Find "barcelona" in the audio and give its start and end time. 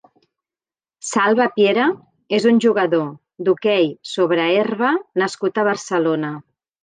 5.71-6.33